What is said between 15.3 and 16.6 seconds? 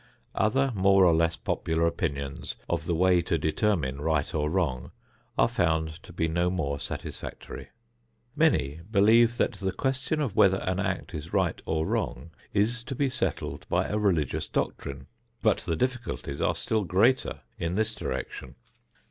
but the difficulties are